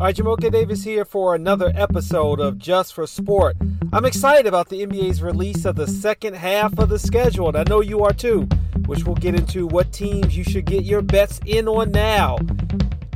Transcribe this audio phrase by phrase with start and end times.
[0.00, 3.58] All right, Jamoke Davis here for another episode of Just for Sport.
[3.92, 7.64] I'm excited about the NBA's release of the second half of the schedule, and I
[7.64, 8.48] know you are too,
[8.86, 12.38] which we'll get into what teams you should get your bets in on now.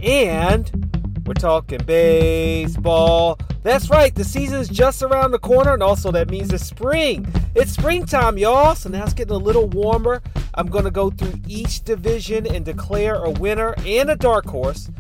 [0.03, 3.39] And we're talking baseball.
[3.63, 7.27] That's right, the season's just around the corner, and also that means it's spring.
[7.55, 10.21] It's springtime, y'all, so now it's getting a little warmer.
[10.53, 14.91] I'm going to go through each division and declare a winner and a dark horse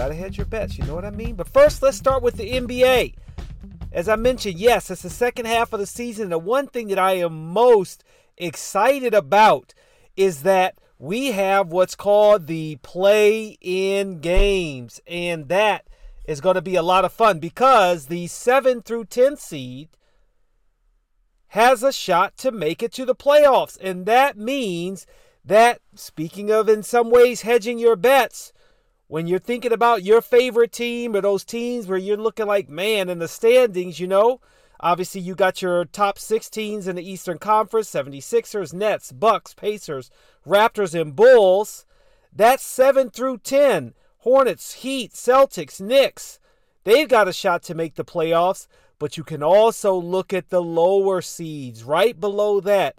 [0.00, 1.34] Gotta hedge your bets, you know what I mean?
[1.34, 3.16] But first, let's start with the NBA.
[3.92, 6.30] As I mentioned, yes, it's the second half of the season.
[6.30, 8.02] The one thing that I am most
[8.38, 9.74] excited about
[10.16, 15.02] is that we have what's called the play in games.
[15.06, 15.86] And that
[16.24, 19.90] is going to be a lot of fun because the 7 through 10 seed
[21.48, 23.76] has a shot to make it to the playoffs.
[23.78, 25.06] And that means
[25.44, 28.54] that, speaking of in some ways hedging your bets,
[29.10, 33.08] when you're thinking about your favorite team or those teams where you're looking like, man,
[33.08, 34.40] in the standings, you know,
[34.78, 40.12] obviously you got your top six teams in the Eastern Conference 76ers, Nets, Bucks, Pacers,
[40.46, 41.86] Raptors, and Bulls.
[42.32, 43.94] That's 7 through 10.
[44.18, 46.38] Hornets, Heat, Celtics, Knicks.
[46.84, 48.68] They've got a shot to make the playoffs,
[49.00, 52.96] but you can also look at the lower seeds right below that.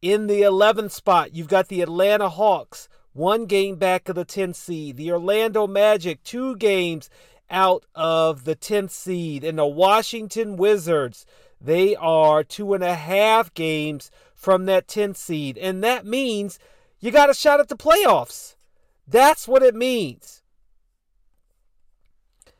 [0.00, 4.56] In the 11th spot, you've got the Atlanta Hawks one game back of the 10th
[4.56, 4.96] seed.
[4.96, 7.08] The Orlando Magic, two games
[7.50, 9.42] out of the 10th seed.
[9.42, 11.26] And the Washington Wizards,
[11.60, 15.56] they are two and a half games from that 10th seed.
[15.58, 16.58] And that means
[17.00, 18.56] you got a shot at the playoffs.
[19.08, 20.42] That's what it means.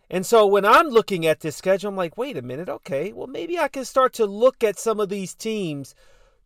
[0.09, 3.27] And so when I'm looking at this schedule, I'm like, wait a minute, okay, well,
[3.27, 5.95] maybe I can start to look at some of these teams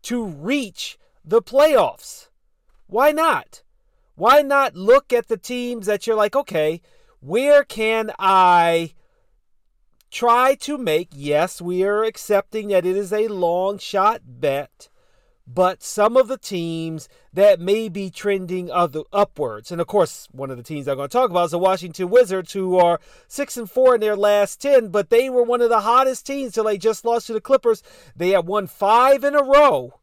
[0.03, 2.29] to reach the playoffs.
[2.87, 3.63] Why not?
[4.21, 6.83] Why not look at the teams that you're like, okay,
[7.21, 8.93] where can I
[10.11, 11.09] try to make?
[11.15, 14.91] Yes, we are accepting that it is a long shot bet,
[15.47, 19.73] but some of the teams that may be trending other upwards.
[19.73, 22.11] And of course, one of the teams I'm going to talk about is the Washington
[22.11, 25.71] Wizards, who are six and four in their last ten, but they were one of
[25.71, 27.83] the hottest teams till they just lost to the Clippers.
[28.15, 29.99] They have won five in a row,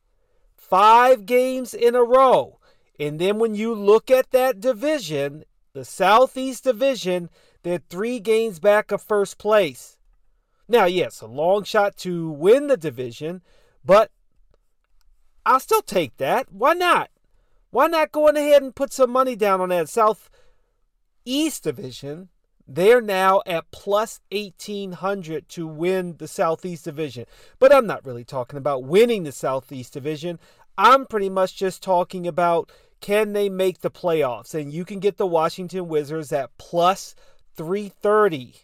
[0.55, 2.56] five games in a row.
[2.99, 5.43] And then when you look at that division,
[5.73, 7.29] the Southeast Division,
[7.63, 9.97] they're three games back of first place.
[10.67, 13.41] Now, yes, a long shot to win the division,
[13.85, 14.11] but
[15.45, 16.51] I'll still take that.
[16.51, 17.09] Why not?
[17.69, 22.29] Why not go ahead and put some money down on that Southeast Division?
[22.67, 27.25] They're now at plus 1800 to win the Southeast Division.
[27.59, 30.37] But I'm not really talking about winning the Southeast Division.
[30.77, 32.71] I'm pretty much just talking about
[33.01, 34.53] can they make the playoffs?
[34.53, 37.15] And you can get the Washington Wizards at plus
[37.55, 38.55] 330.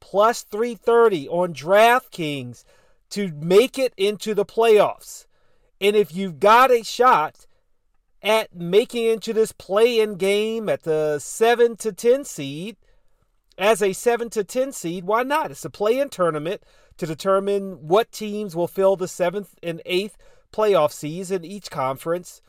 [0.00, 2.64] Plus 330 on DraftKings
[3.10, 5.26] to make it into the playoffs.
[5.80, 7.46] And if you've got a shot
[8.22, 12.76] at making into this play in game at the 7 to 10 seed,
[13.56, 15.50] as a 7 to 10 seed, why not?
[15.50, 16.62] It's a play in tournament
[16.96, 20.14] to determine what teams will fill the 7th and 8th
[20.52, 22.40] playoff seeds in each conference.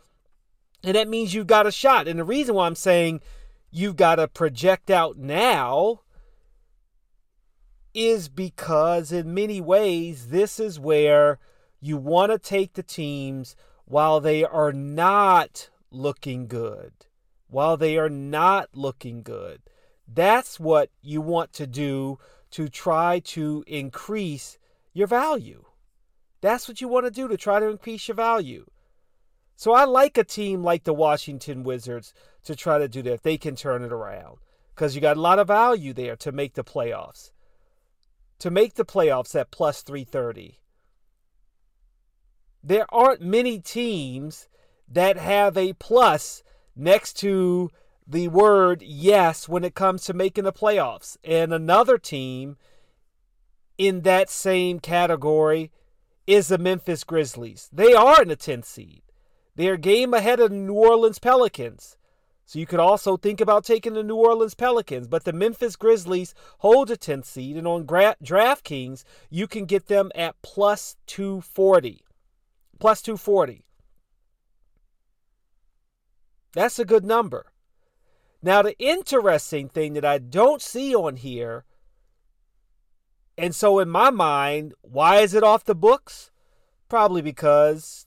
[0.83, 2.07] And that means you've got a shot.
[2.07, 3.21] And the reason why I'm saying
[3.71, 6.01] you've got to project out now
[7.93, 11.39] is because, in many ways, this is where
[11.81, 16.93] you want to take the teams while they are not looking good.
[17.47, 19.61] While they are not looking good.
[20.07, 22.19] That's what you want to do
[22.51, 24.57] to try to increase
[24.93, 25.65] your value.
[26.41, 28.65] That's what you want to do to try to increase your value.
[29.59, 32.13] So I like a team like the Washington Wizards
[32.45, 34.37] to try to do that if they can turn it around.
[34.73, 37.31] Because you got a lot of value there to make the playoffs.
[38.39, 40.59] To make the playoffs at plus 330.
[42.63, 44.47] There aren't many teams
[44.87, 46.41] that have a plus
[46.73, 47.69] next to
[48.07, 51.17] the word yes when it comes to making the playoffs.
[51.21, 52.55] And another team
[53.77, 55.69] in that same category
[56.25, 57.67] is the Memphis Grizzlies.
[57.73, 59.01] They are in the 10th seed.
[59.59, 61.97] They're game ahead of the New Orleans Pelicans.
[62.45, 66.33] So you could also think about taking the New Orleans Pelicans, but the Memphis Grizzlies
[66.59, 72.05] hold a 10th seed, and on Gra- DraftKings, you can get them at plus 240.
[72.79, 73.65] Plus 240.
[76.53, 77.51] That's a good number.
[78.41, 81.65] Now, the interesting thing that I don't see on here,
[83.37, 86.31] and so in my mind, why is it off the books?
[86.87, 88.05] Probably because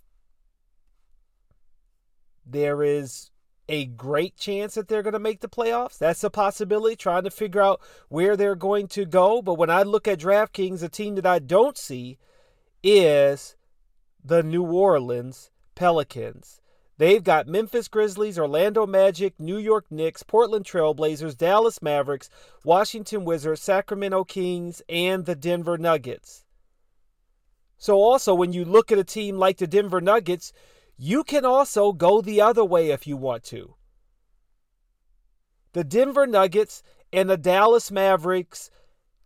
[2.45, 3.31] there is
[3.69, 5.99] a great chance that they're going to make the playoffs.
[5.99, 9.41] That's a possibility, trying to figure out where they're going to go.
[9.41, 12.19] But when I look at DraftKings, a team that I don't see
[12.83, 13.57] is
[14.25, 16.61] the New Orleans Pelicans.
[16.99, 22.29] They've got Memphis Grizzlies, Orlando Magic, New York Knicks, Portland Trailblazers, Dallas Mavericks,
[22.65, 26.45] Washington Wizards, Sacramento Kings, and the Denver Nuggets.
[27.79, 30.53] So, also, when you look at a team like the Denver Nuggets,
[31.03, 33.75] you can also go the other way if you want to.
[35.73, 38.71] The Denver Nuggets and the Dallas Mavericks,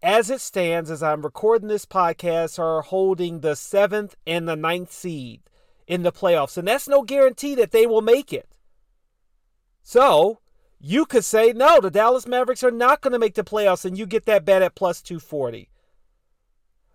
[0.02, 4.90] as it stands, as I'm recording this podcast, are holding the seventh and the ninth
[4.90, 5.42] seed
[5.86, 6.56] in the playoffs.
[6.56, 8.48] And that's no guarantee that they will make it.
[9.82, 10.38] So
[10.80, 13.98] you could say, no, the Dallas Mavericks are not going to make the playoffs, and
[13.98, 15.68] you get that bet at plus 240.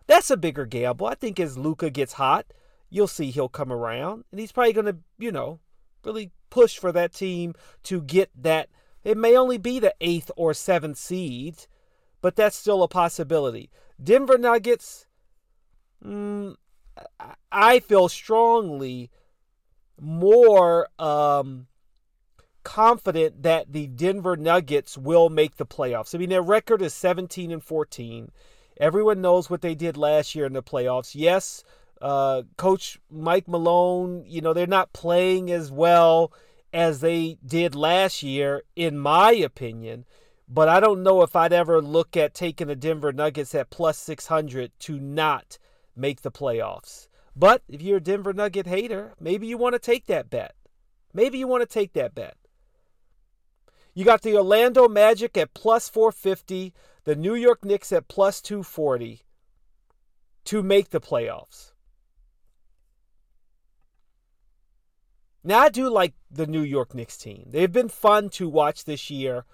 [0.07, 1.05] That's a bigger gamble.
[1.05, 2.47] I think as Luka gets hot,
[2.91, 5.59] you'll see he'll come around, and he's probably going to, you know,
[6.03, 8.69] really push for that team to get that.
[9.03, 11.65] It may only be the eighth or seventh seed,
[12.21, 13.71] but that's still a possibility.
[14.03, 15.07] Denver Nuggets,
[16.05, 16.55] mm,
[17.51, 19.09] I feel strongly
[19.99, 21.67] more um,
[22.63, 26.13] confident that the Denver Nuggets will make the playoffs.
[26.13, 28.31] I mean, their record is 17 and 14.
[28.77, 31.11] Everyone knows what they did last year in the playoffs.
[31.13, 31.63] Yes,
[32.01, 36.33] uh, Coach Mike Malone, you know, they're not playing as well
[36.73, 40.05] as they did last year, in my opinion.
[40.47, 43.97] But I don't know if I'd ever look at taking the Denver Nuggets at plus
[43.97, 45.57] 600 to not
[45.95, 47.07] make the playoffs.
[47.35, 50.55] But if you're a Denver Nugget hater, maybe you want to take that bet.
[51.13, 52.35] Maybe you want to take that bet.
[53.93, 56.73] You got the Orlando Magic at plus 450,
[57.03, 59.21] the New York Knicks at plus 240
[60.45, 61.71] to make the playoffs.
[65.43, 67.47] Now, I do like the New York Knicks team.
[67.47, 69.45] They've been fun to watch this year.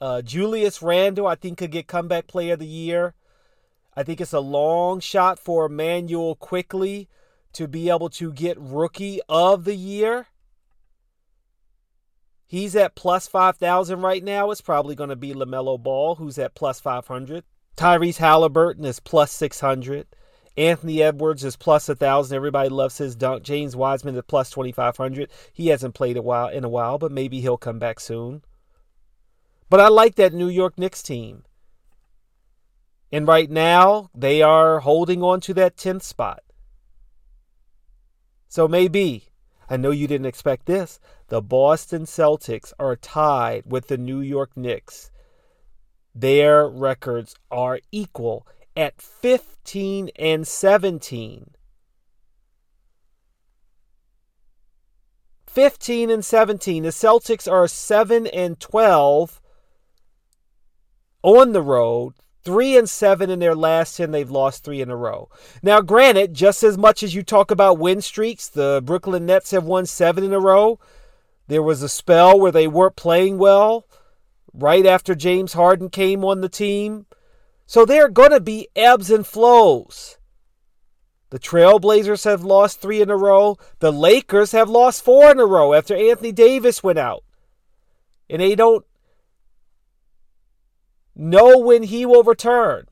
[0.00, 3.14] Uh, Julius Randle, I think, could get comeback player of the year.
[3.96, 7.08] I think it's a long shot for Immanuel Quickley
[7.54, 10.26] to be able to get rookie of the year.
[12.46, 14.50] He's at plus 5,000 right now.
[14.50, 17.42] It's probably going to be LaMelo Ball, who's at plus 500.
[17.76, 20.06] Tyrese Halliburton is plus 600.
[20.56, 22.36] Anthony Edwards is plus a plus 1,000.
[22.36, 23.42] Everybody loves his dunk.
[23.42, 25.30] James Wiseman is plus 2,500.
[25.52, 28.42] He hasn't played a while in a while, but maybe he'll come back soon.
[29.68, 31.44] But I like that New York Knicks team.
[33.12, 36.42] And right now, they are holding on to that 10th spot.
[38.48, 39.28] So maybe,
[39.68, 40.98] I know you didn't expect this,
[41.28, 45.10] the Boston Celtics are tied with the New York Knicks.
[46.14, 48.46] Their records are equal
[48.76, 51.50] at 15 and 17.
[55.46, 56.82] 15 and 17.
[56.82, 59.40] The Celtics are 7 and 12
[61.22, 62.14] on the road.
[62.44, 65.28] Three and seven in their last 10, they've lost three in a row.
[65.64, 69.64] Now, granted, just as much as you talk about win streaks, the Brooklyn Nets have
[69.64, 70.78] won seven in a row.
[71.48, 73.88] There was a spell where they weren't playing well
[74.54, 77.06] right after James Harden came on the team.
[77.66, 80.18] So there are going to be ebbs and flows.
[81.30, 83.58] The Trailblazers have lost three in a row.
[83.80, 87.24] The Lakers have lost four in a row after Anthony Davis went out.
[88.30, 88.86] And they don't
[91.16, 92.86] know when he will return.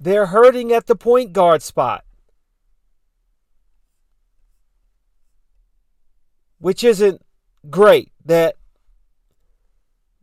[0.00, 2.04] They're hurting at the point guard spot,
[6.58, 7.24] which isn't
[7.68, 8.56] great that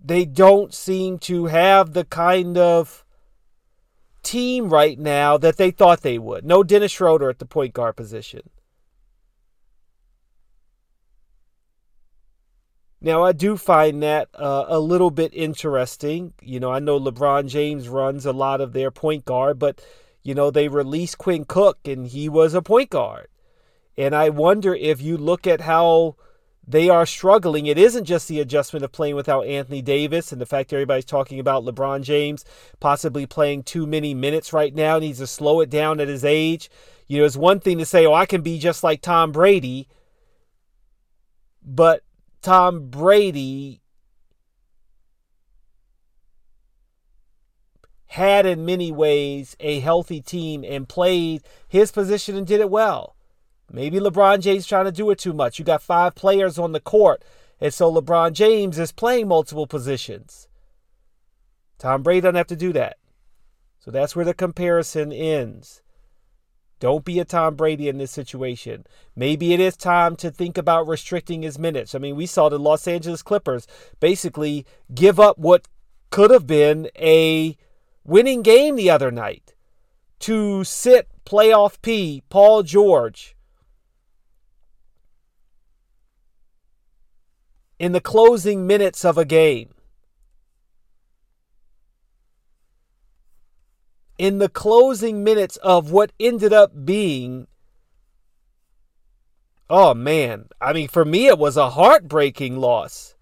[0.03, 3.05] they don't seem to have the kind of
[4.21, 6.45] team right now that they thought they would.
[6.45, 8.49] No Dennis Schroeder at the point guard position.
[12.99, 16.33] Now, I do find that uh, a little bit interesting.
[16.41, 19.85] You know, I know LeBron James runs a lot of their point guard, but,
[20.23, 23.27] you know, they released Quinn Cook and he was a point guard.
[23.97, 26.15] And I wonder if you look at how
[26.65, 30.45] they are struggling, it isn't just the adjustment of playing without Anthony Davis and the
[30.45, 32.45] fact everybody's talking about LeBron James
[32.79, 36.69] possibly playing too many minutes right now, needs to slow it down at his age.
[37.07, 39.89] You know, it's one thing to say, oh, I can be just like Tom Brady.
[41.61, 42.03] But
[42.41, 43.81] Tom Brady
[48.07, 53.15] had in many ways a healthy team and played his position and did it well.
[53.73, 55.57] Maybe LeBron James is trying to do it too much.
[55.57, 57.25] You got five players on the court,
[57.59, 60.47] and so LeBron James is playing multiple positions.
[61.79, 62.97] Tom Brady doesn't have to do that.
[63.79, 65.81] So that's where the comparison ends.
[66.79, 68.85] Don't be a Tom Brady in this situation.
[69.15, 71.95] Maybe it is time to think about restricting his minutes.
[71.95, 73.65] I mean, we saw the Los Angeles Clippers
[73.99, 75.67] basically give up what
[76.11, 77.57] could have been a
[78.03, 79.55] winning game the other night
[80.19, 83.35] to sit playoff P, Paul George,
[87.83, 89.73] in the closing minutes of a game.
[94.17, 97.45] In the closing minutes of what ended up being.
[99.69, 103.15] Oh man, I mean, for me, it was a heartbreaking loss.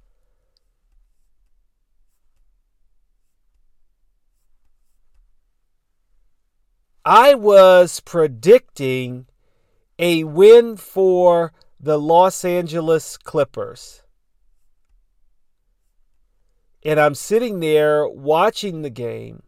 [7.04, 9.26] I was predicting
[9.98, 14.04] a win for the Los Angeles Clippers.
[16.84, 19.44] And I'm sitting there watching the game.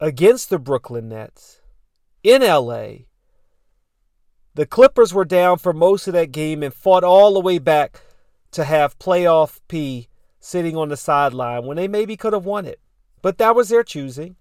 [0.00, 1.60] Against the Brooklyn Nets
[2.22, 3.06] in LA.
[4.54, 8.00] The Clippers were down for most of that game and fought all the way back
[8.50, 10.08] to have playoff P
[10.40, 12.80] sitting on the sideline when they maybe could have won it.
[13.22, 14.36] But that was their choosing.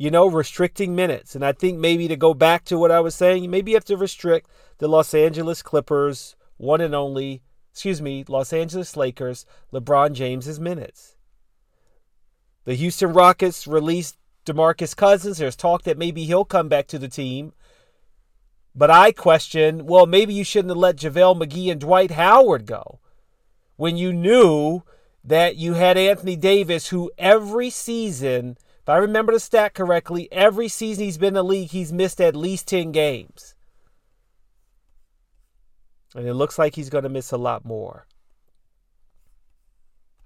[0.00, 1.34] You know, restricting minutes.
[1.34, 3.84] And I think maybe to go back to what I was saying, maybe you have
[3.86, 10.12] to restrict the Los Angeles Clippers, one and only, excuse me, Los Angeles Lakers, LeBron
[10.12, 11.16] James's minutes.
[12.64, 15.38] The Houston Rockets released DeMarcus Cousins.
[15.38, 17.52] There's talk that maybe he'll come back to the team.
[18.76, 23.00] But I question, well, maybe you shouldn't have let JaVale McGee and Dwight Howard go
[23.74, 24.84] when you knew
[25.24, 30.66] that you had Anthony Davis, who every season, if I remember the stat correctly, every
[30.66, 33.54] season he's been in the league, he's missed at least 10 games.
[36.14, 38.06] And it looks like he's going to miss a lot more.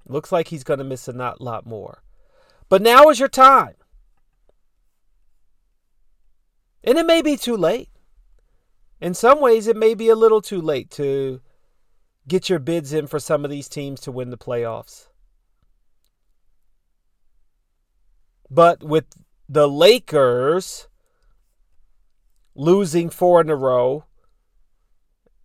[0.07, 2.05] Looks like he's going to miss a not, lot more.
[2.69, 3.75] But now is your time.
[6.85, 7.89] And it may be too late.
[9.01, 11.41] In some ways, it may be a little too late to
[12.29, 15.09] get your bids in for some of these teams to win the playoffs.
[18.53, 19.07] But with
[19.49, 20.89] the Lakers
[22.55, 24.05] losing four in a row,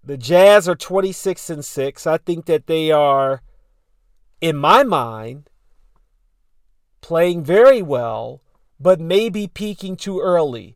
[0.03, 2.05] the Jazz are 26 and 6.
[2.05, 3.41] I think that they are,
[4.41, 5.49] in my mind,
[6.99, 8.41] playing very well,
[8.77, 10.75] but maybe peaking too early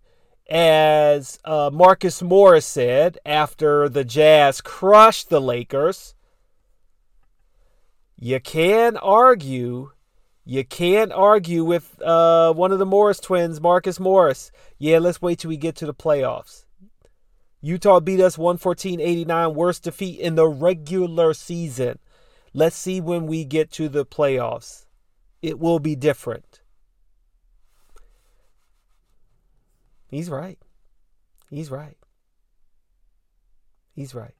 [0.49, 6.15] as uh, Marcus Morris said after the Jazz crushed the Lakers,
[8.17, 9.91] you can argue,
[10.51, 14.51] you can't argue with uh, one of the Morris twins, Marcus Morris.
[14.77, 16.65] Yeah, let's wait till we get to the playoffs.
[17.61, 21.99] Utah beat us 114-89, worst defeat in the regular season.
[22.53, 24.87] Let's see when we get to the playoffs.
[25.41, 26.59] It will be different.
[30.09, 30.59] He's right.
[31.49, 31.95] He's right.
[33.95, 34.35] He's right.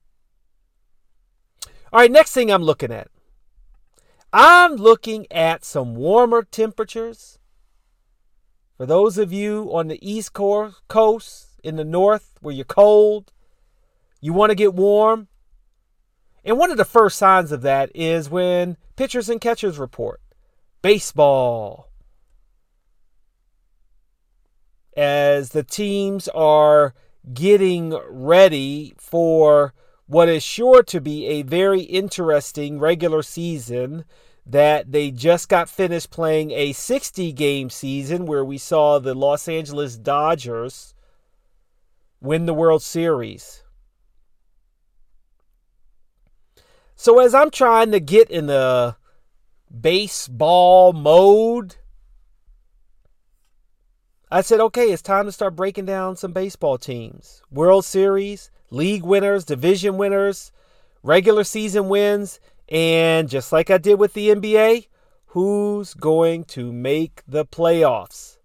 [1.94, 3.08] All right, next thing I'm looking at.
[4.34, 7.38] I'm looking at some warmer temperatures.
[8.78, 13.32] For those of you on the East Coast, in the North, where you're cold,
[14.20, 15.28] you want to get warm.
[16.44, 20.22] And one of the first signs of that is when pitchers and catchers report.
[20.82, 21.90] Baseball,
[24.98, 26.96] as the teams are
[27.34, 29.74] getting ready for
[30.12, 34.04] what is sure to be a very interesting regular season
[34.46, 39.48] that they just got finished playing a 60 game season where we saw the Los
[39.48, 40.94] Angeles Dodgers
[42.20, 43.64] win the World Series.
[46.98, 48.98] So as I'm trying to get in the
[49.80, 51.78] baseball mode,
[54.30, 57.42] I said, okay, it's time to start breaking down some baseball teams.
[57.50, 60.52] World Series, league winners, division winners,
[61.04, 64.88] regular season wins, and just like I did with the NBA,
[65.28, 68.38] who's going to make the playoffs?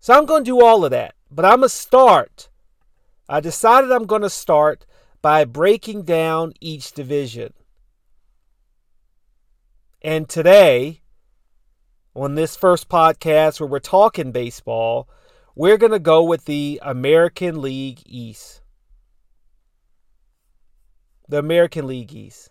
[0.00, 2.48] So I'm going to do all of that, but I'm going to start.
[3.28, 4.84] I decided I'm going to start
[5.22, 7.54] by breaking down each division.
[10.02, 11.00] And today,
[12.14, 15.08] on this first podcast where we're talking baseball,
[15.54, 18.60] we're going to go with the American League East.
[21.28, 22.50] The American League East.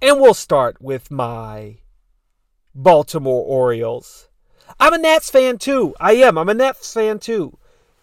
[0.00, 1.78] And we'll start with my
[2.74, 4.28] Baltimore Orioles.
[4.78, 5.94] I'm a Nats fan too.
[5.98, 6.38] I am.
[6.38, 7.58] I'm a Nats fan too.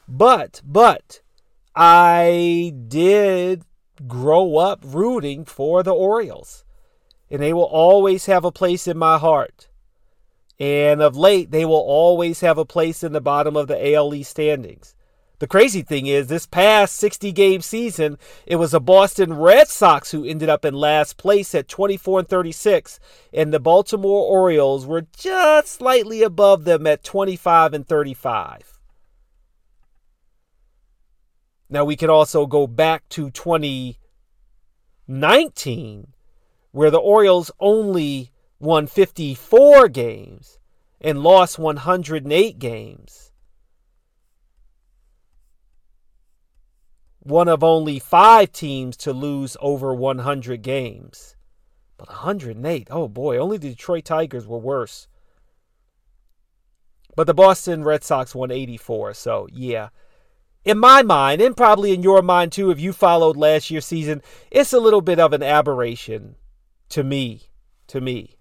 [0.07, 1.21] But, but,
[1.75, 3.63] I did
[4.07, 6.65] grow up rooting for the Orioles.
[7.29, 9.67] and they will always have a place in my heart.
[10.59, 14.23] And of late, they will always have a place in the bottom of the ALE
[14.23, 14.95] standings.
[15.39, 20.11] The crazy thing is, this past 60 game season, it was the Boston Red Sox
[20.11, 23.01] who ended up in last place at 24 and 36,
[23.33, 28.79] and the Baltimore Orioles were just slightly above them at 25 and 35.
[31.69, 36.07] Now, we can also go back to 2019,
[36.71, 38.31] where the Orioles only
[38.65, 40.59] won 54 games
[40.99, 43.31] and lost 108 games.
[47.19, 51.35] One of only five teams to lose over 100 games.
[51.97, 55.07] But 108, oh boy, only the Detroit Tigers were worse.
[57.15, 59.89] But the Boston Red Sox won 84, so yeah.
[60.65, 64.21] In my mind, and probably in your mind too, if you followed last year's season,
[64.51, 66.35] it's a little bit of an aberration
[66.89, 67.49] to me.
[67.87, 68.34] To me.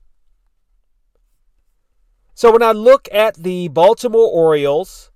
[2.35, 5.13] So when I look at the Baltimore Orioles,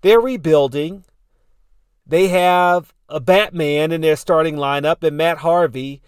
[0.00, 1.04] they're rebuilding.
[2.04, 6.02] They have a Batman in their starting lineup and Matt Harvey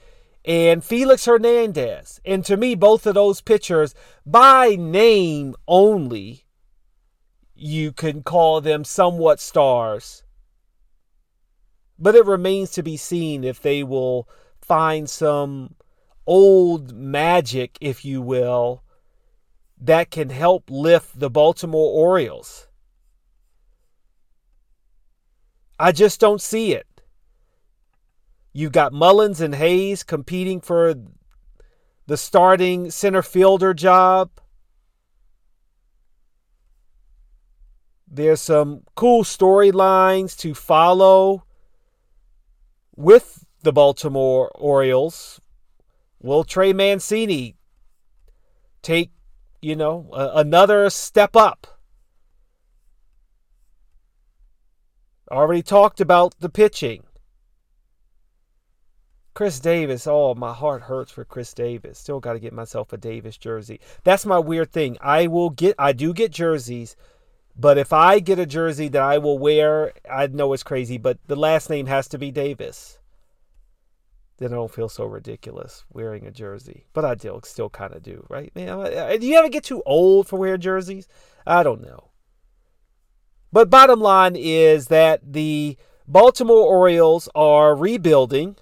[0.45, 2.21] and Felix Hernandez.
[2.25, 3.95] And to me, both of those pitchers,
[4.27, 6.45] by name only,
[7.55, 10.25] you can call them somewhat stars.
[12.01, 14.29] But it remains to be seen if they will
[14.61, 15.77] find some
[16.27, 18.83] old magic, if you will,
[19.81, 22.67] that can help lift the Baltimore Orioles.
[25.79, 26.87] I just don't see it.
[28.53, 30.95] You've got Mullins and Hayes competing for
[32.07, 34.31] the starting center fielder job.
[38.11, 41.45] There's some cool storylines to follow
[42.97, 45.41] with the Baltimore Orioles.
[46.21, 47.55] Will Trey Mancini
[48.83, 49.13] take
[49.61, 51.67] you know, another step up.
[55.31, 57.05] Already talked about the pitching.
[59.35, 61.99] Chris Davis, oh, my heart hurts for Chris Davis.
[61.99, 63.79] Still got to get myself a Davis jersey.
[64.03, 64.97] That's my weird thing.
[65.01, 66.97] I will get, I do get jerseys,
[67.57, 71.19] but if I get a jersey that I will wear, I know it's crazy, but
[71.29, 72.98] the last name has to be Davis
[74.39, 76.87] then I don't feel so ridiculous wearing a jersey.
[76.93, 78.55] But I still, still kind of do, right?
[78.55, 81.09] Man, do you ever get too old for wearing jerseys?
[81.47, 82.11] I don't know.
[83.53, 88.57] But bottom line is that the Baltimore Orioles are rebuilding.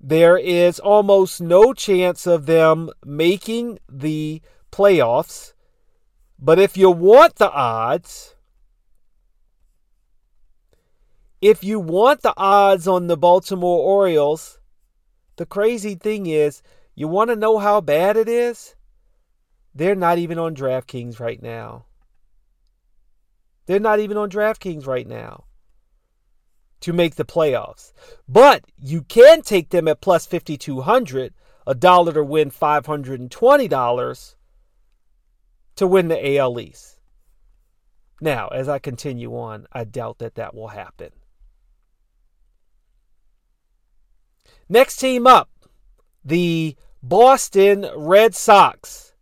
[0.00, 5.52] There is almost no chance of them making the playoffs.
[6.38, 8.35] But if you want the odds,
[11.48, 14.58] if you want the odds on the Baltimore Orioles,
[15.36, 16.60] the crazy thing is,
[16.96, 18.74] you want to know how bad it is?
[19.72, 21.86] They're not even on DraftKings right now.
[23.66, 25.44] They're not even on DraftKings right now
[26.80, 27.92] to make the playoffs.
[28.28, 31.32] But you can take them at plus 5200,
[31.64, 34.34] a dollar to win $520
[35.76, 36.98] to win the AL East.
[38.20, 41.12] Now, as I continue on, I doubt that that will happen.
[44.68, 45.48] Next team up,
[46.24, 49.14] the Boston Red Sox.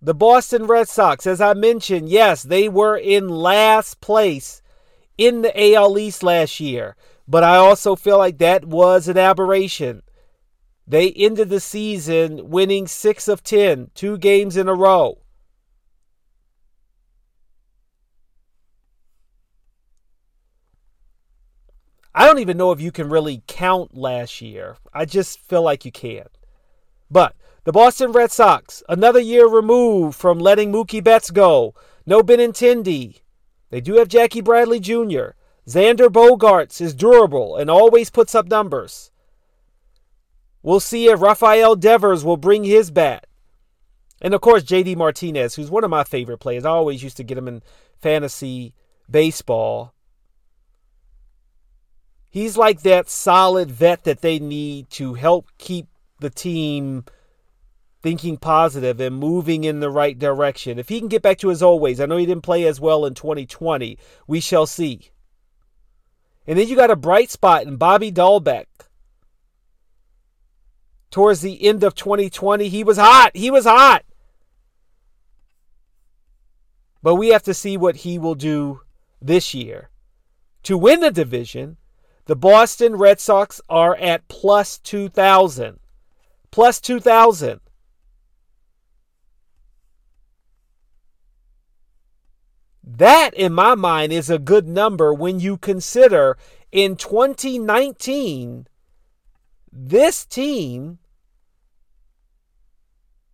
[0.00, 4.62] The Boston Red Sox, as I mentioned, yes, they were in last place
[5.16, 6.94] in the AL East last year,
[7.26, 10.02] but I also feel like that was an aberration.
[10.86, 15.18] They ended the season winning six of ten, two games in a row.
[22.14, 24.76] I don't even know if you can really count last year.
[24.92, 26.26] I just feel like you can.
[27.10, 31.74] But the Boston Red Sox, another year removed from letting Mookie Betts go.
[32.06, 33.20] No Benintendi.
[33.70, 35.34] They do have Jackie Bradley Jr.
[35.66, 39.10] Xander Bogaerts is durable and always puts up numbers.
[40.62, 43.26] We'll see if Rafael Devers will bring his bat.
[44.20, 46.64] And of course, JD Martinez, who's one of my favorite players.
[46.64, 47.62] I always used to get him in
[48.00, 48.74] fantasy
[49.10, 49.92] baseball.
[52.38, 55.88] He's like that solid vet that they need to help keep
[56.20, 57.04] the team
[58.00, 60.78] thinking positive and moving in the right direction.
[60.78, 62.80] If he can get back to his old ways, I know he didn't play as
[62.80, 63.98] well in 2020.
[64.28, 65.10] We shall see.
[66.46, 68.66] And then you got a bright spot in Bobby Dalbec.
[71.10, 73.32] Towards the end of 2020, he was hot.
[73.34, 74.04] He was hot.
[77.02, 78.82] But we have to see what he will do
[79.20, 79.90] this year
[80.62, 81.78] to win the division
[82.28, 85.80] The Boston Red Sox are at plus 2,000.
[86.50, 87.60] Plus 2,000.
[92.84, 96.36] That, in my mind, is a good number when you consider
[96.70, 98.66] in 2019,
[99.72, 100.98] this team,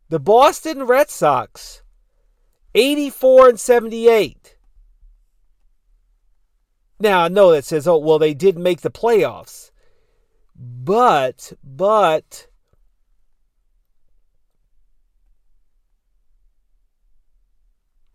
[0.08, 1.82] the Boston Red Sox,
[2.76, 4.53] 84 and 78.
[7.00, 9.70] Now, I know that says, oh, well, they did make the playoffs.
[10.56, 12.46] But, but,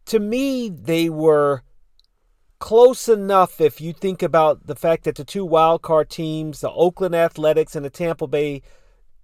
[0.05, 1.63] to me, they were
[2.59, 6.71] close enough if you think about the fact that the two wild card teams, the
[6.71, 8.61] Oakland Athletics and the Tampa Bay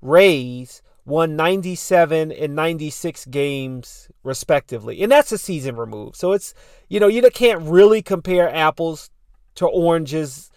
[0.02, 5.02] Rays, won 97 and 96 games respectively.
[5.02, 6.16] And that's a season removed.
[6.16, 6.54] So it's,
[6.90, 9.10] you know, you can't really compare apples
[9.56, 10.52] to oranges,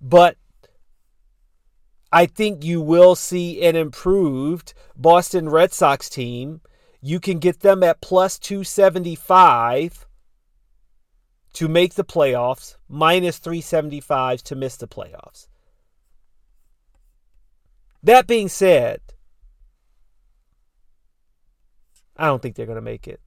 [0.00, 0.36] but
[2.12, 6.60] I think you will see an improved Boston Red Sox team.
[7.00, 10.06] You can get them at plus 275
[11.54, 15.48] to make the playoffs, minus 375 to miss the playoffs.
[18.02, 19.00] That being said,
[22.16, 23.20] I don't think they're going to make it.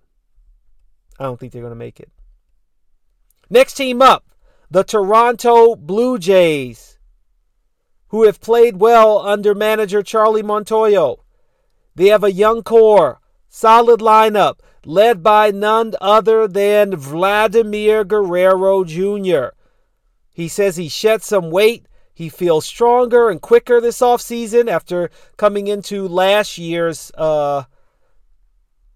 [1.19, 2.11] I don't think they're going to make it.
[3.49, 4.25] Next team up,
[4.69, 6.97] the Toronto Blue Jays,
[8.07, 11.19] who have played well under manager Charlie Montoyo.
[11.95, 19.55] They have a young core, solid lineup, led by none other than Vladimir Guerrero Jr.
[20.33, 21.87] He says he shed some weight.
[22.13, 27.63] He feels stronger and quicker this offseason after coming into last year's uh,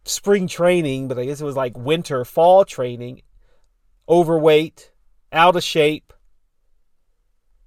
[0.06, 3.22] spring training, but I guess it was like winter, fall training.
[4.08, 4.89] Overweight,
[5.32, 6.14] out of shape.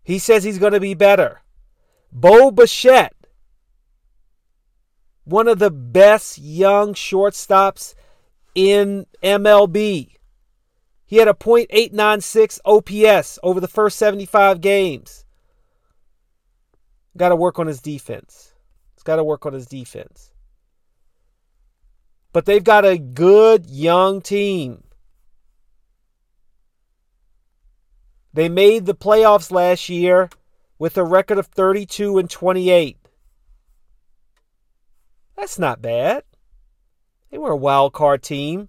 [0.02, 1.42] He says he's going to be better.
[2.10, 3.14] Bo Bichette,
[5.24, 7.94] one of the best young shortstops
[8.54, 10.16] in MLB.
[11.06, 15.24] He had a .896 OPS over the first 75 games.
[17.16, 18.54] Got to work on his defense.
[18.94, 20.32] He's got to work on his defense.
[22.32, 24.84] But they've got a good young team.
[28.34, 30.30] They made the playoffs last year
[30.78, 32.96] with a record of 32 and 28.
[35.36, 36.24] That's not bad.
[37.30, 38.68] They were a wild card team.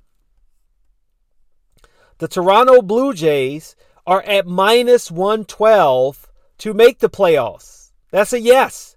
[2.17, 7.91] The Toronto Blue Jays are at minus 112 to make the playoffs.
[8.11, 8.95] That's a yes.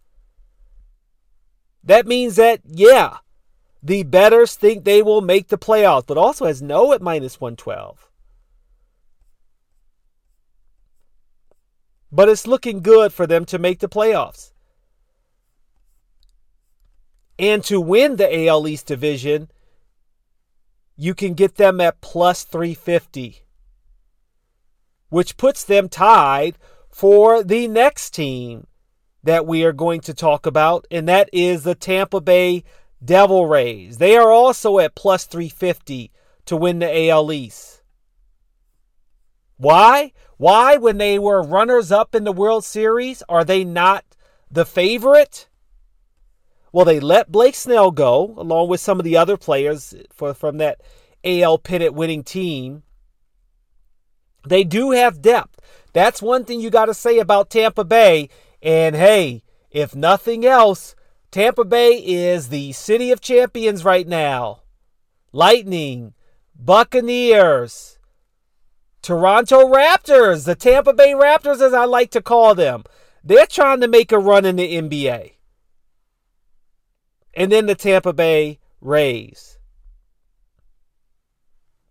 [1.82, 3.18] That means that, yeah,
[3.82, 8.05] the betters think they will make the playoffs, but also has no at minus 112.
[12.10, 14.52] But it's looking good for them to make the playoffs.
[17.38, 19.50] And to win the AL East division,
[20.96, 23.44] you can get them at plus 350,
[25.10, 26.56] which puts them tied
[26.88, 28.66] for the next team
[29.22, 32.64] that we are going to talk about, and that is the Tampa Bay
[33.04, 33.98] Devil Rays.
[33.98, 36.10] They are also at plus 350
[36.46, 37.82] to win the AL East.
[39.58, 40.12] Why?
[40.36, 44.04] Why, when they were runners up in the World Series, are they not
[44.50, 45.48] the favorite?
[46.72, 50.58] Well, they let Blake Snell go, along with some of the other players for, from
[50.58, 50.82] that
[51.24, 52.82] AL pennant winning team.
[54.46, 55.58] They do have depth.
[55.92, 58.28] That's one thing you got to say about Tampa Bay.
[58.62, 60.94] And hey, if nothing else,
[61.30, 64.60] Tampa Bay is the city of champions right now.
[65.32, 66.14] Lightning,
[66.54, 67.95] Buccaneers,
[69.06, 72.82] Toronto Raptors, the Tampa Bay Raptors, as I like to call them.
[73.22, 75.34] They're trying to make a run in the NBA.
[77.32, 79.58] And then the Tampa Bay Rays.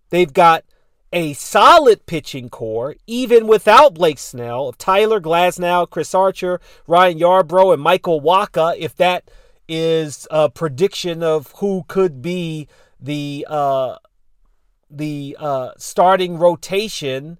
[0.09, 0.65] They've got
[1.13, 7.75] a solid pitching core, even without Blake Snell, of Tyler Glasnow, Chris Archer, Ryan Yarbrough,
[7.75, 9.31] and Michael Wacha, if that
[9.69, 12.67] is a prediction of who could be
[12.99, 13.95] the uh,
[14.89, 17.39] the uh, starting rotation.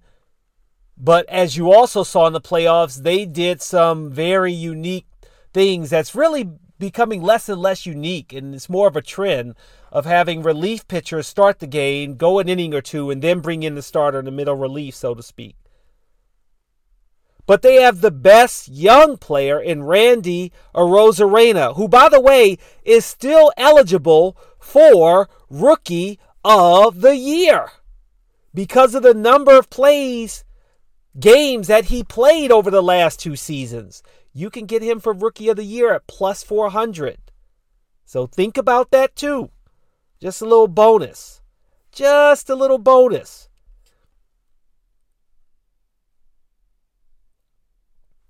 [0.96, 5.06] But as you also saw in the playoffs, they did some very unique
[5.52, 9.54] things that's really becoming less and less unique, and it's more of a trend
[9.90, 13.62] of having relief pitchers start the game, go an inning or two, and then bring
[13.62, 15.56] in the starter in the middle relief, so to speak.
[17.46, 23.04] But they have the best young player in Randy Arozarena, who, by the way, is
[23.04, 27.72] still eligible for Rookie of the Year
[28.54, 30.44] because of the number of plays
[31.18, 34.02] games that he played over the last two seasons.
[34.32, 37.18] You can get him for Rookie of the Year at plus 400.
[38.04, 39.50] So think about that too.
[40.20, 41.40] Just a little bonus.
[41.90, 43.48] Just a little bonus.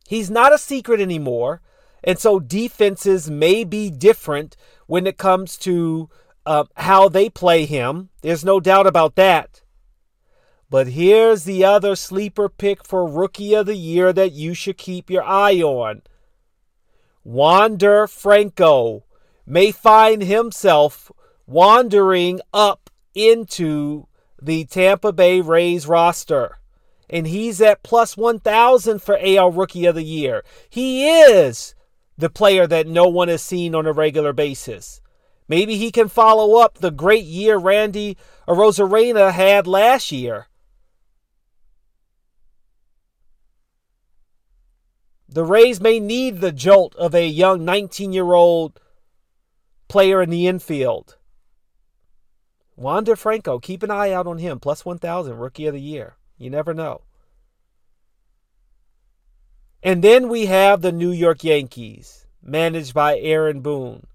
[0.09, 1.61] He's not a secret anymore.
[2.02, 6.09] And so defenses may be different when it comes to
[6.46, 8.09] uh, how they play him.
[8.22, 9.62] There's no doubt about that.
[10.70, 15.11] But here's the other sleeper pick for Rookie of the Year that you should keep
[15.11, 16.02] your eye on.
[17.22, 19.04] Wander Franco
[19.44, 21.11] may find himself
[21.46, 24.06] wandering up into
[24.40, 26.59] the Tampa Bay Rays roster.
[27.09, 30.44] And he's at plus 1,000 for AL Rookie of the Year.
[30.68, 31.76] He is
[32.18, 35.00] the player that no one has seen on a regular basis.
[35.48, 38.16] Maybe he can follow up the great year Randy
[38.48, 40.48] Arozarena had last year.
[45.28, 48.80] The Rays may need the jolt of a young 19 year old
[49.88, 51.16] player in the infield.
[52.76, 54.61] Wander Franco, keep an eye out on him.
[54.61, 56.16] Plus 1,000, rookie of the year.
[56.38, 57.02] You never know.
[59.82, 64.06] And then we have the New York Yankees, managed by Aaron Boone.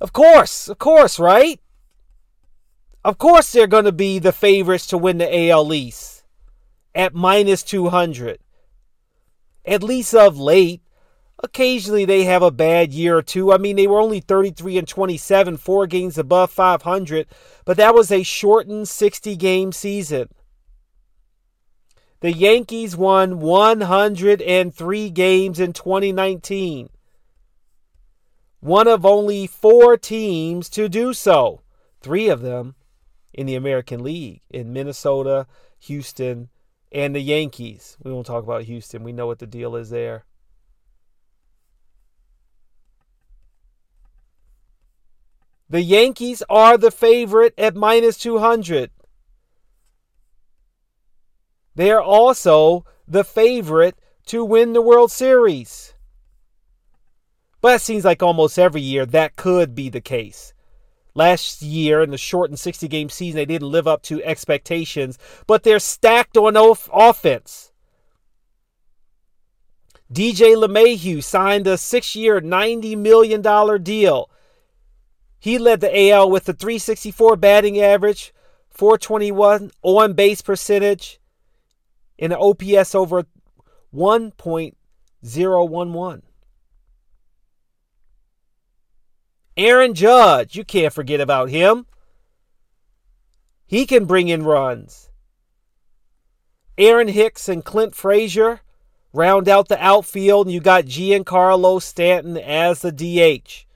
[0.00, 1.60] Of course, of course, right?
[3.04, 6.24] Of course, they're going to be the favorites to win the AL East
[6.94, 8.38] at minus 200.
[9.64, 10.82] At least of late.
[11.42, 13.52] Occasionally they have a bad year or two.
[13.52, 17.28] I mean, they were only 33 and 27, four games above 500,
[17.64, 20.28] but that was a shortened 60 game season.
[22.20, 26.88] The Yankees won 103 games in 2019.
[28.60, 31.62] One of only four teams to do so.
[32.00, 32.74] Three of them
[33.32, 35.46] in the American League in Minnesota,
[35.80, 36.48] Houston,
[36.90, 37.96] and the Yankees.
[38.02, 39.04] We won't talk about Houston.
[39.04, 40.24] We know what the deal is there.
[45.70, 48.90] The Yankees are the favorite at minus 200.
[51.74, 55.87] They are also the favorite to win the World Series.
[57.60, 60.52] But it seems like almost every year that could be the case.
[61.14, 65.18] Last year, in the shortened 60 game season, they didn't live up to expectations,
[65.48, 66.56] but they're stacked on
[66.92, 67.72] offense.
[70.12, 73.42] DJ LeMahieu signed a six year, $90 million
[73.82, 74.30] deal.
[75.40, 78.32] He led the AL with a 364 batting average,
[78.70, 81.18] 421 on base percentage,
[82.18, 83.26] and an OPS over
[83.94, 86.22] 1.011.
[89.58, 91.86] Aaron Judge, you can't forget about him.
[93.66, 95.10] He can bring in runs.
[96.78, 98.60] Aaron Hicks and Clint Frazier
[99.12, 103.66] round out the outfield, and you got Giancarlo Stanton as the DH.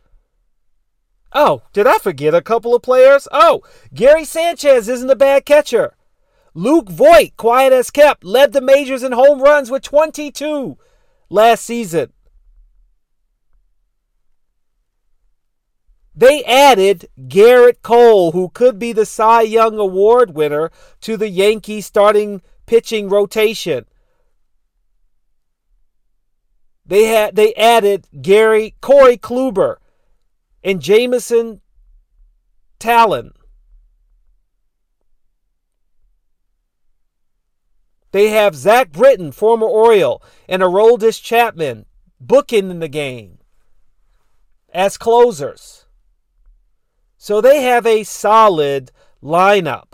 [1.32, 3.26] Oh, did I forget a couple of players?
[3.32, 5.96] Oh, Gary Sanchez isn't a bad catcher.
[6.54, 10.78] Luke Voit, quiet as kept, led the majors in home runs with 22
[11.28, 12.12] last season.
[16.14, 20.70] They added Gerrit Cole, who could be the Cy Young Award winner,
[21.00, 23.86] to the Yankees starting pitching rotation.
[26.84, 29.76] They had they added Gary Corey Kluber,
[30.62, 31.60] and Jameson
[32.78, 33.32] Taillon.
[38.10, 41.86] They have Zach Britton, former Oriole, and Aroldis Chapman
[42.20, 43.38] booking in the game
[44.74, 45.81] as closers.
[47.22, 48.90] So they have a solid
[49.22, 49.92] lineup.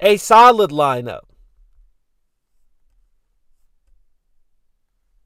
[0.00, 1.24] A solid lineup.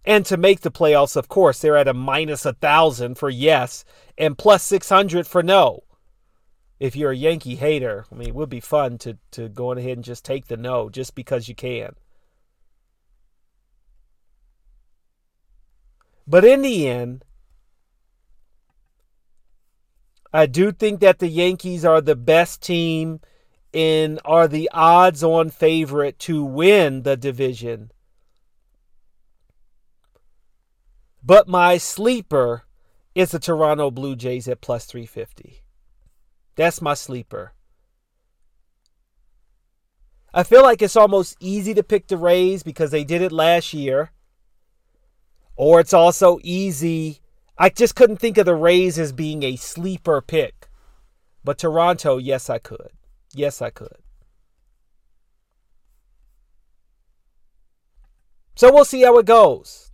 [0.05, 3.85] And to make the playoffs, of course, they're at a minus a thousand for yes
[4.19, 5.85] and plus six hundred for no.
[6.81, 9.99] If you're a Yankee hater, I mean, it would be fun to to go ahead
[9.99, 11.95] and just take the no just because you can.
[16.27, 17.25] But in the end,
[20.33, 23.21] I do think that the Yankees are the best team
[23.73, 27.91] and are the odds on favorite to win the division.
[31.23, 32.65] But my sleeper
[33.15, 35.63] is the Toronto Blue Jays at plus 350.
[36.57, 37.53] That's my sleeper.
[40.33, 43.73] I feel like it's almost easy to pick the Rays because they did it last
[43.73, 44.13] year.
[45.57, 47.21] Or it's also easy.
[47.59, 50.69] I just couldn't think of the Rays as being a sleeper pick.
[51.43, 52.91] But Toronto, yes, I could.
[53.35, 53.97] Yes, I could.
[58.55, 59.91] So we'll see how it goes.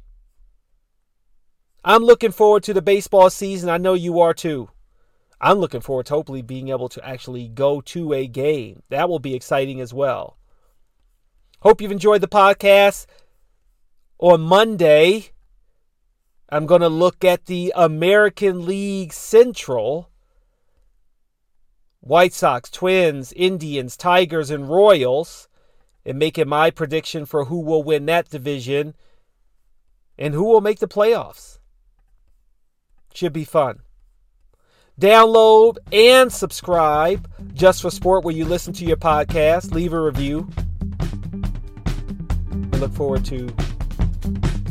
[1.85, 3.69] I'm looking forward to the baseball season.
[3.69, 4.71] I know you are too.
[5.41, 8.83] I'm looking forward to hopefully being able to actually go to a game.
[8.89, 10.39] That will be exciting as well.
[11.61, 13.05] Hope you've enjoyed the podcast.
[14.19, 15.33] On Monday,
[16.55, 20.09] I'm going to look at the American League Central.
[21.99, 25.49] White Sox, Twins, Indians, Tigers, and Royals
[26.07, 28.95] and making my prediction for who will win that division
[30.17, 31.59] and who will make the playoffs.
[33.13, 33.81] Should be fun.
[35.01, 39.73] Download and subscribe just for sport where you listen to your podcast.
[39.73, 40.49] Leave a review.
[42.73, 43.53] I look forward to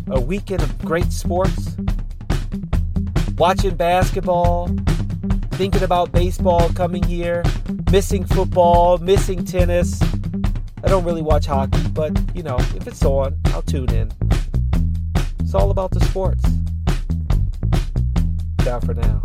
[0.07, 1.75] a weekend of great sports.
[3.37, 4.67] Watching basketball,
[5.51, 7.43] thinking about baseball coming here,
[7.91, 10.01] missing football, missing tennis.
[10.83, 14.11] I don't really watch hockey, but you know, if it's on, I'll tune in.
[15.39, 16.43] It's all about the sports.
[18.63, 19.21] Down for now.